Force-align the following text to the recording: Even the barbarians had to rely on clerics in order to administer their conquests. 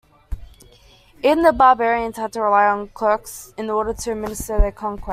Even 1.23 1.43
the 1.43 1.53
barbarians 1.53 2.17
had 2.17 2.33
to 2.33 2.41
rely 2.41 2.65
on 2.65 2.87
clerics 2.87 3.53
in 3.55 3.69
order 3.69 3.93
to 3.93 4.11
administer 4.13 4.57
their 4.59 4.71
conquests. 4.71 5.09